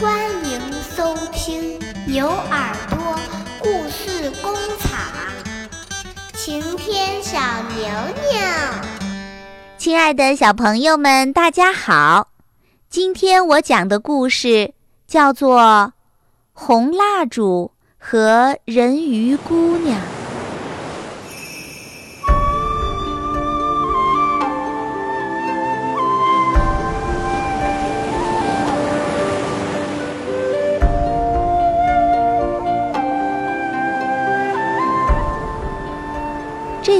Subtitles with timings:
[0.00, 0.58] 欢迎
[0.96, 3.18] 收听牛耳朵
[3.58, 4.98] 故事工厂，
[6.32, 7.38] 晴天小
[7.76, 7.84] 牛
[8.32, 8.40] 牛。
[9.76, 12.28] 亲爱的小朋友们，大家好！
[12.88, 14.72] 今天我讲的故事
[15.06, 15.60] 叫做
[16.54, 20.00] 《红蜡烛和人鱼姑娘》。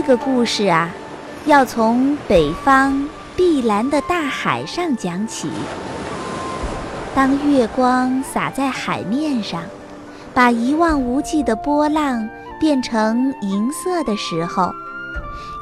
[0.03, 0.91] 这个故事啊，
[1.45, 5.51] 要从北方碧蓝的大海上讲起。
[7.15, 9.63] 当月光洒在海面上，
[10.33, 12.27] 把一望无际的波浪
[12.59, 14.73] 变成银色的时候，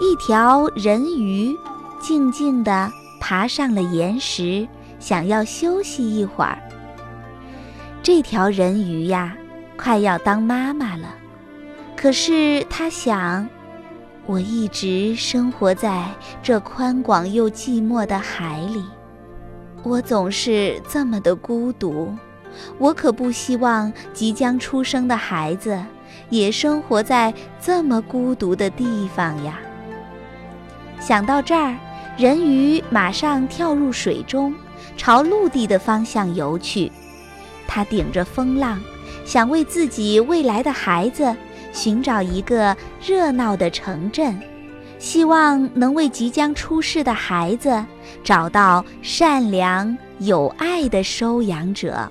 [0.01, 1.53] 一条人鱼
[2.01, 4.69] 静静地爬上了岩石，
[5.01, 6.57] 想要休息一会儿。
[8.05, 9.37] 这条人鱼呀，
[9.77, 11.13] 快要当妈妈了，
[11.97, 13.45] 可是它想。
[14.29, 16.05] 我一直生活在
[16.43, 18.85] 这宽广又寂寞的海里，
[19.83, 22.15] 我总是这么的孤独。
[22.77, 25.83] 我可不希望即将出生的孩子
[26.29, 29.59] 也生活在这么孤独的地方呀。
[31.01, 31.75] 想到这儿，
[32.19, 34.55] 人鱼马上跳入水中，
[34.95, 36.93] 朝陆地的方向游去。
[37.67, 38.79] 他顶着风浪，
[39.25, 41.35] 想为自己未来的孩子。
[41.73, 44.41] 寻找一个热闹的城镇，
[44.99, 47.85] 希望能为即将出世的孩子
[48.25, 52.11] 找到善良有爱的收养者。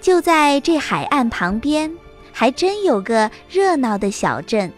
[0.00, 1.92] 就在这海岸旁边，
[2.32, 4.72] 还真有个热闹的小镇。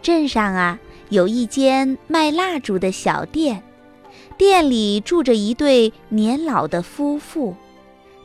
[0.00, 0.78] 镇上啊，
[1.08, 3.62] 有一间卖蜡烛的小店，
[4.36, 7.54] 店里住着一对年老的夫妇，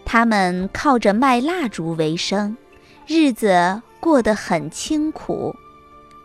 [0.06, 2.58] 他们靠着卖蜡烛为生，
[3.08, 3.82] 日子。
[4.00, 5.56] 过得很清苦，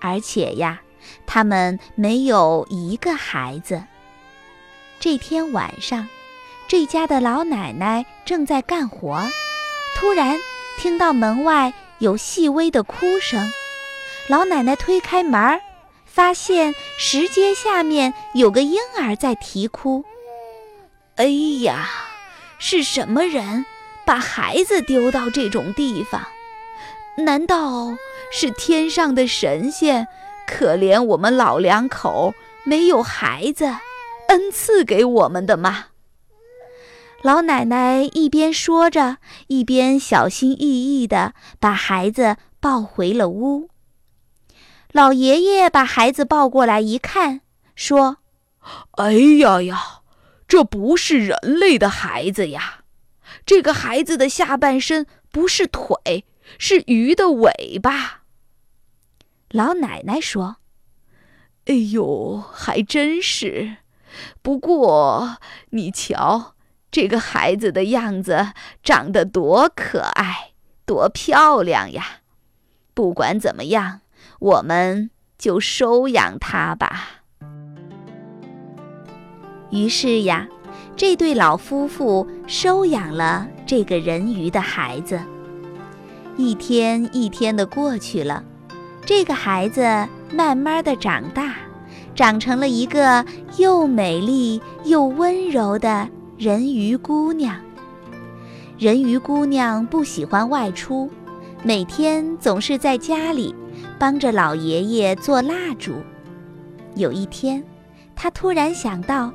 [0.00, 0.80] 而且呀，
[1.26, 3.82] 他们没有一个孩子。
[5.00, 6.08] 这天晚上，
[6.68, 9.22] 这家的老奶奶正在干活，
[9.96, 10.36] 突然
[10.78, 13.52] 听到门外有细微的哭声。
[14.28, 15.60] 老奶奶推开门，
[16.06, 20.04] 发现石阶下面有个婴儿在啼哭。
[21.16, 21.26] 哎
[21.60, 21.88] 呀，
[22.58, 23.66] 是什么人
[24.06, 26.24] 把孩子丢到这种地方？
[27.16, 27.96] 难道
[28.32, 30.08] 是天上的神仙
[30.46, 33.66] 可怜我们老两口没有孩子，
[34.28, 35.86] 恩赐给我们的吗？
[37.22, 43.70] 老奶奶一边说着，一边小心翼翼地把孩子抱回了屋。
[44.92, 47.40] 老爷爷把孩子抱过来一看，
[47.74, 48.18] 说
[48.98, 50.00] ：“哎呀呀，
[50.48, 52.80] 这不是人类的孩子呀！
[53.46, 56.24] 这个孩子的下半身不是腿。”
[56.58, 58.22] 是鱼的尾巴。
[59.50, 60.56] 老奶奶说
[61.66, 63.76] ：“哎呦，还真是。
[64.42, 65.38] 不过
[65.70, 66.54] 你瞧，
[66.90, 70.52] 这个孩子的样子长得多可爱，
[70.84, 72.20] 多漂亮呀！
[72.94, 74.00] 不管怎么样，
[74.38, 77.22] 我们就收养他吧。”
[79.70, 80.46] 于是呀，
[80.94, 85.20] 这对老夫妇收养了这个人鱼的孩子。
[86.36, 88.42] 一天一天的过去了，
[89.06, 89.82] 这个孩子
[90.32, 91.54] 慢慢的长大，
[92.14, 93.24] 长成了一个
[93.56, 97.56] 又美丽又温柔的人鱼姑娘。
[98.76, 101.08] 人鱼姑娘不喜欢外出，
[101.62, 103.54] 每天总是在家里
[103.96, 105.92] 帮着老爷爷做蜡烛。
[106.96, 107.62] 有一天，
[108.16, 109.32] 她突然想到，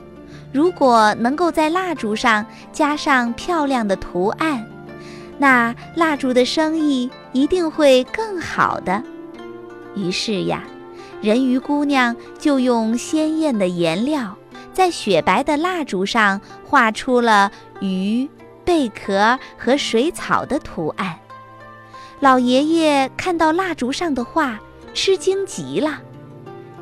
[0.51, 4.65] 如果能够在蜡烛上加上漂亮的图案。
[5.39, 9.01] 那蜡烛的生意一定会更好的。
[9.95, 10.63] 于是呀，
[11.21, 14.35] 人鱼姑娘就用鲜艳的颜料，
[14.73, 18.29] 在雪白的蜡烛上画出了鱼、
[18.63, 21.17] 贝壳和水草的图案。
[22.19, 24.59] 老爷爷看到蜡烛上的画，
[24.93, 26.01] 吃惊极了。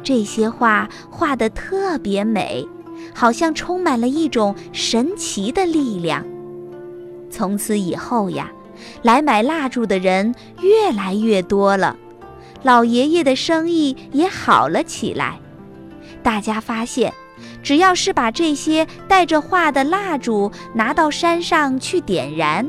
[0.02, 2.68] 这些画画得特别美，
[3.14, 6.26] 好像充满了一种神奇的力量。
[7.30, 8.52] 从此以后呀，
[9.02, 11.96] 来买蜡烛的人越来越多了，
[12.64, 15.40] 老爷爷的生意也好了起来。
[16.24, 17.14] 大家发现，
[17.62, 22.68] 只要是把这些带着画的蜡烛拿到山上去点燃，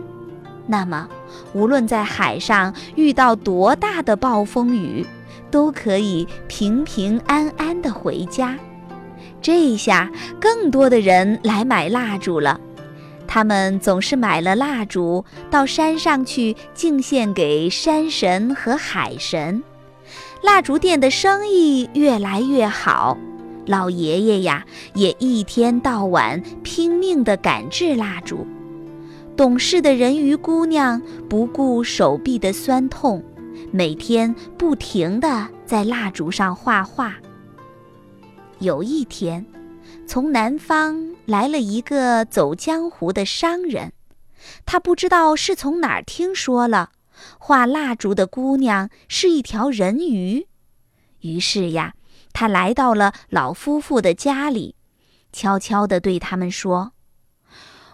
[0.66, 1.08] 那么
[1.52, 5.06] 无论在海上遇到多大的暴风雨，
[5.50, 8.56] 都可以平平安安的回家。
[9.40, 10.10] 这下，
[10.40, 12.60] 更多的人来买蜡烛了。
[13.28, 19.62] 他们总是买了蜡烛，到山上去敬献给山神和海神。
[20.42, 23.18] 蜡烛店的生意越来越好，
[23.66, 24.64] 老爷爷呀
[24.94, 28.46] 也一天到晚拼命地赶制蜡烛。
[29.36, 33.22] 懂事的人鱼姑娘不顾手臂的酸痛，
[33.70, 37.14] 每天不停地在蜡烛上画画。
[38.58, 39.44] 有一天，
[40.08, 43.92] 从南方来了一个走江湖的商人，
[44.64, 46.92] 他不知道是从哪儿听说了，
[47.38, 50.48] 画蜡烛的姑娘是一条人鱼，
[51.20, 51.92] 于是呀，
[52.32, 54.76] 他来到了老夫妇的家里，
[55.30, 56.92] 悄悄地对他们说：“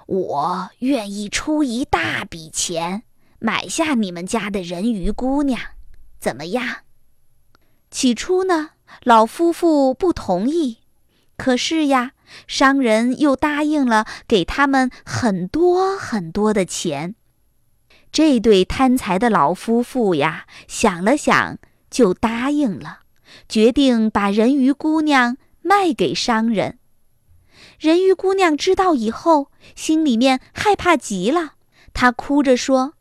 [0.07, 3.03] 我愿意出一大笔钱
[3.41, 5.61] 买下你们家的人鱼姑娘，
[6.21, 6.83] 怎么样？”
[7.91, 8.71] 起初呢。
[9.03, 10.79] 老夫妇不同意，
[11.37, 12.13] 可是呀，
[12.47, 17.15] 商人又答应了给他们很多很多的钱。
[18.13, 21.59] 这对贪财的老夫妇呀，想了想，
[21.91, 23.01] 就答应了，
[23.49, 26.79] 决定把人鱼姑娘卖给商人。
[27.81, 31.55] 人鱼姑娘知道以后，心里面害怕极了，
[31.93, 32.95] 她哭着说：“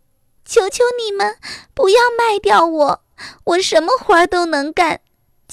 [0.43, 1.37] 求求你们
[1.75, 3.03] 不要卖掉我，
[3.43, 5.01] 我什么活儿都能干。”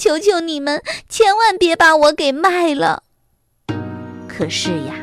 [0.01, 3.03] 求求你们，千万别把我给卖了！
[4.27, 4.95] 可是呀，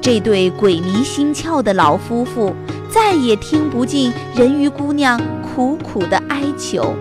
[0.00, 2.54] 这对鬼迷心窍的老夫妇
[2.88, 6.94] 再也听不进人鱼姑娘苦苦的哀求。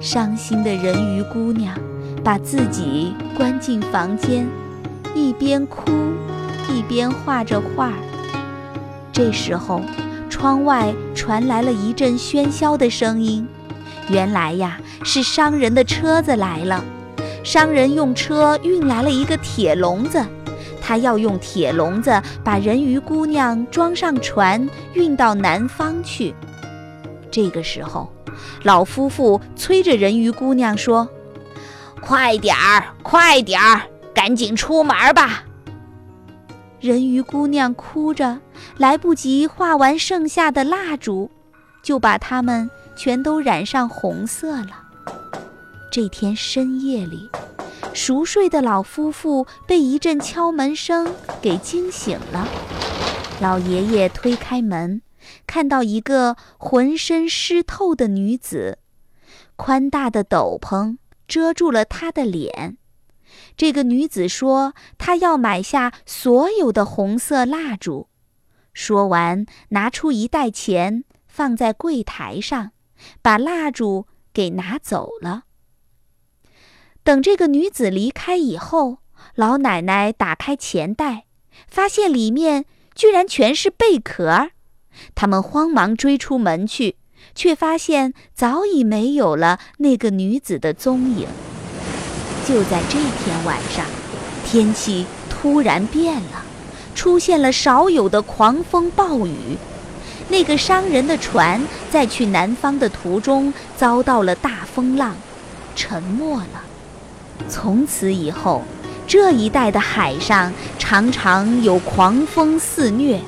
[0.00, 1.78] 伤心的人鱼姑娘
[2.24, 4.48] 把自己关进房间，
[5.14, 5.92] 一边哭
[6.74, 7.92] 一边画着画。
[9.12, 9.82] 这时候，
[10.30, 13.46] 窗外传来了一阵喧嚣的声音。
[14.10, 16.84] 原来呀，是商人的车子来了。
[17.44, 20.24] 商人用车运来了一个铁笼子，
[20.80, 26.34] 他要用铁笼子把人鱼姑娘装上船，运到南方去。
[27.30, 28.10] 这个时候，
[28.64, 31.08] 老夫妇催着人鱼姑娘说
[32.00, 33.82] ：“快点儿，快点儿，
[34.14, 35.44] 赶紧出门吧！”
[36.80, 38.38] 人鱼姑娘哭着，
[38.76, 41.30] 来不及画完剩下的蜡烛，
[41.82, 42.70] 就把它们。
[42.98, 44.84] 全都染上红色了。
[45.88, 47.30] 这天深夜里，
[47.94, 52.48] 熟睡的老夫妇被一阵敲门声给惊醒了。
[53.40, 55.00] 老爷爷推开门，
[55.46, 58.78] 看到一个浑身湿透的女子，
[59.54, 60.96] 宽大的斗篷
[61.28, 62.78] 遮住了她的脸。
[63.56, 68.08] 这个女子说：“她要买下所有的红色蜡烛。”
[68.74, 71.04] 说完，拿出一袋钱
[71.38, 72.72] 放在柜台上。
[73.22, 75.44] 把蜡烛给拿走了。
[77.04, 78.98] 等这个女子离开以后，
[79.36, 81.26] 老奶奶打开钱袋，
[81.68, 82.64] 发现里面
[82.96, 84.50] 居然全是贝壳。
[85.14, 86.96] 他们慌忙追出门去，
[87.36, 91.28] 却发现早已没有了那个女子的踪影。
[92.44, 93.86] 就在这天晚上，
[94.44, 96.44] 天气突然变了，
[96.96, 99.56] 出现了少有的狂风暴雨。
[100.28, 101.60] 那个商人的船
[101.90, 105.16] 在去南方的途中遭到了大风浪，
[105.74, 106.62] 沉没了。
[107.48, 108.62] 从此以后，
[109.06, 113.20] 这一带的海上常常有狂风肆虐。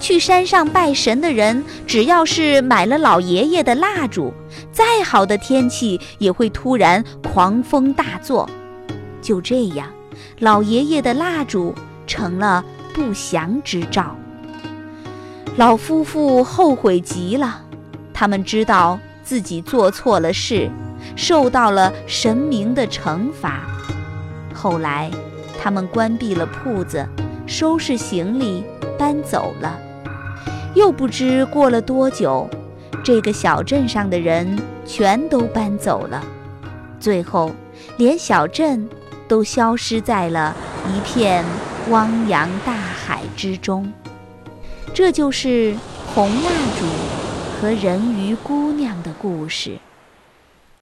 [0.00, 4.32] 去山上拜神的人，只要是买了老爷爷的蜡烛，
[4.72, 8.48] 再好的天气也会突然狂风大作。
[9.20, 9.86] 就这样，
[10.38, 11.74] 老爷爷的蜡烛
[12.06, 12.64] 成了
[12.94, 14.16] 不祥之兆。
[15.56, 17.62] 老夫妇后悔极了，
[18.14, 20.70] 他们知道自己做错了事，
[21.16, 23.60] 受到了神明的惩罚。
[24.54, 25.10] 后来，
[25.60, 27.06] 他们关闭了铺子，
[27.46, 28.64] 收拾行李
[28.98, 29.78] 搬走了。
[30.74, 32.48] 又不知过了多久，
[33.02, 36.24] 这个小镇上的人全都搬走了，
[36.98, 37.50] 最后
[37.96, 38.88] 连小镇
[39.28, 40.54] 都消失在了
[40.86, 41.44] 一片
[41.90, 43.92] 汪洋大海之中。
[44.92, 45.76] 这就是
[46.14, 46.84] 红蜡烛
[47.60, 49.78] 和人鱼姑娘的故事。